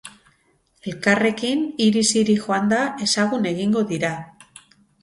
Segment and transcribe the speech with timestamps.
[0.91, 4.15] Elkarrekin, hiriz hiri joanda, ezagun egingo dira.